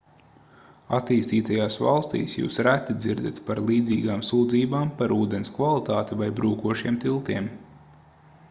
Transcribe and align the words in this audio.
attīstītajās 0.99 1.75
valstīs 1.87 2.33
jūs 2.39 2.57
reti 2.67 2.95
dzirdat 3.03 3.41
par 3.51 3.61
līdzīgām 3.67 4.23
sūdzībām 4.31 4.95
par 5.03 5.13
ūdens 5.19 5.55
kvalitāti 5.59 6.19
vai 6.23 6.31
brūkošiem 6.41 6.99
tiltiem 7.05 7.53